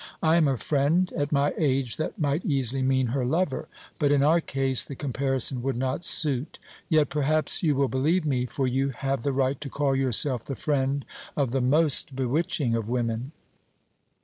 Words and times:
I 0.23 0.35
am 0.37 0.47
her 0.47 0.57
friend 0.57 1.13
at 1.15 1.31
my 1.31 1.53
age 1.59 1.97
that 1.97 2.17
might 2.17 2.43
easily 2.43 2.81
mean 2.81 3.09
her 3.13 3.23
lover. 3.23 3.67
But 3.99 4.11
in 4.11 4.23
our 4.23 4.41
case 4.41 4.83
the 4.83 4.95
comparison 4.95 5.61
would 5.61 5.77
not 5.77 6.03
suit. 6.03 6.57
Yet 6.89 7.09
perhaps 7.09 7.61
you 7.61 7.75
will 7.75 7.87
believe 7.87 8.25
me, 8.25 8.47
for 8.47 8.65
you 8.67 8.89
have 8.89 9.21
the 9.21 9.31
right 9.31 9.61
to 9.61 9.69
call 9.69 9.95
yourself 9.95 10.43
the 10.43 10.55
friend 10.55 11.05
of 11.37 11.51
the 11.51 11.61
most 11.61 12.15
bewitching 12.15 12.73
of 12.73 12.89
women." 12.89 13.31